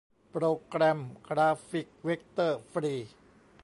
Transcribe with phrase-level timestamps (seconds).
[0.31, 2.95] โปรแกรมกราฟิกเวกเตอร์ฟรี